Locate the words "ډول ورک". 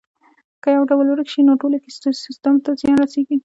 0.89-1.27